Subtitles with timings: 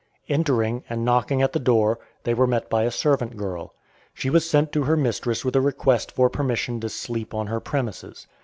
[0.27, 3.75] Entering, and knocking at the door, they were met by a servant girl.
[4.15, 7.59] She was sent to her mistress with a request for permission to sleep on her
[7.59, 8.25] premises.